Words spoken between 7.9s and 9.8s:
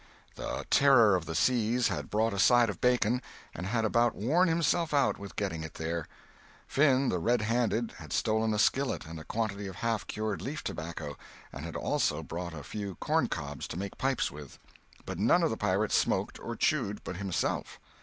had stolen a skillet and a quantity of